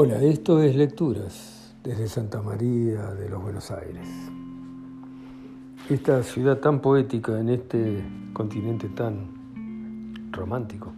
[0.00, 4.06] Hola, esto es Lecturas desde Santa María de los Buenos Aires.
[5.90, 10.92] Esta ciudad tan poética en este continente tan romántico.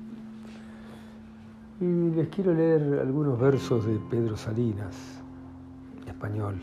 [1.80, 4.94] Y les quiero leer algunos versos de Pedro Salinas,
[6.06, 6.60] español.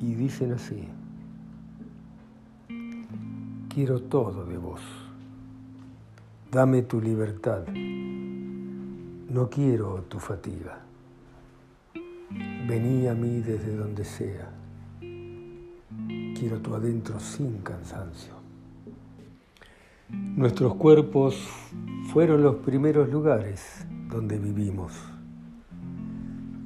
[0.00, 0.88] Y dicen así,
[3.68, 4.80] quiero todo de vos,
[6.50, 7.64] dame tu libertad
[9.28, 10.80] no quiero tu fatiga.
[12.68, 14.50] Vení a mí desde donde sea.
[16.38, 18.34] Quiero tu adentro sin cansancio.
[20.08, 21.36] Nuestros cuerpos
[22.12, 24.92] fueron los primeros lugares donde vivimos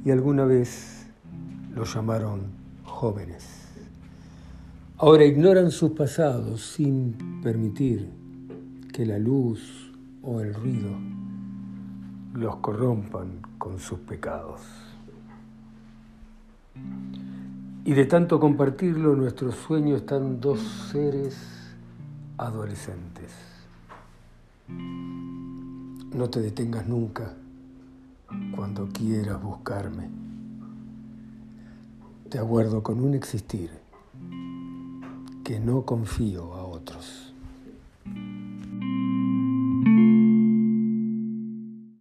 [0.04, 1.06] y alguna vez
[1.74, 2.42] los llamaron
[2.84, 3.68] jóvenes.
[4.98, 8.10] Ahora ignoran sus pasados sin permitir
[8.92, 11.19] que la luz o el ruido
[12.34, 14.60] los corrompan con sus pecados.
[17.84, 20.60] Y de tanto compartirlo, nuestro sueño están dos
[20.92, 21.36] seres
[22.36, 23.32] adolescentes.
[24.68, 27.34] No te detengas nunca
[28.54, 30.08] cuando quieras buscarme.
[32.28, 33.70] Te aguardo con un existir
[35.42, 36.54] que no confío